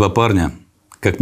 [0.00, 0.52] Два парня,
[0.98, 1.20] как